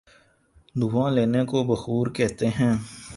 [0.79, 2.73] دھواں لینے کو بخور کہتے ہیں۔